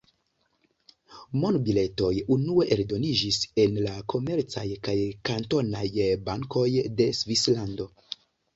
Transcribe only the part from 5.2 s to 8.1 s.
kantonaj bankoj de Svislando.